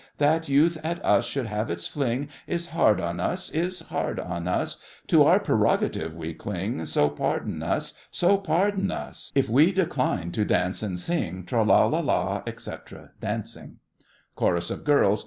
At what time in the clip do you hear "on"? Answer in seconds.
2.99-3.19, 4.19-4.47